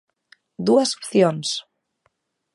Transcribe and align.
Dúas 0.67 0.89
opcións. 0.97 1.47